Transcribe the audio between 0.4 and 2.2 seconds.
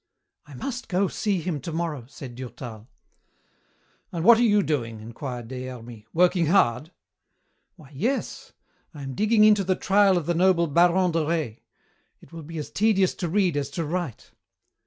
"I must go see him tomorrow,"